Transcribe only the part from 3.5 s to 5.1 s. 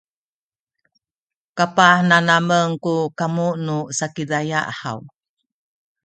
nu Sakizaya haw?